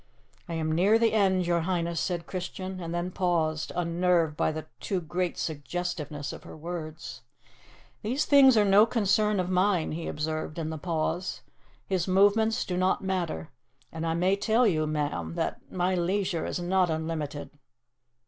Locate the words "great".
4.99-5.37